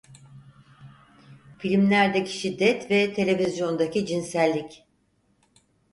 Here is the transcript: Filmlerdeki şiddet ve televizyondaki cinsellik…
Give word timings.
Filmlerdeki 1.59 2.37
şiddet 2.37 2.91
ve 2.91 3.13
televizyondaki 3.13 4.05
cinsellik… 4.05 4.83